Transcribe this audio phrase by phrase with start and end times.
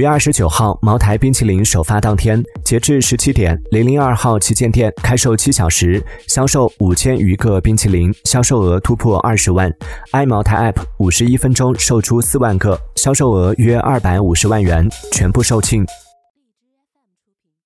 [0.00, 9.70] 月二十九号，茅台冰淇淋首发当天截至十七点零零二号，旗舰店开售七小时，销售五千余个冰淇淋，销售额突破二十万。
[10.12, 15.84] I 茅台 app 五十一分钟售出四万个，销售额约二百五十万元，全部售罄。